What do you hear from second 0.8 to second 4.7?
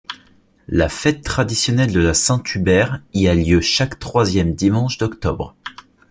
fête traditionnelle de la Saint-Hubert y a lieu chaque troisième